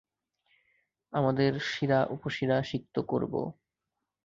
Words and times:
আমাদের 1.13 1.51
শিরা 1.61 1.99
উপশিরা 2.09 2.57
সিক্ত 2.63 2.95
করব। 3.01 3.33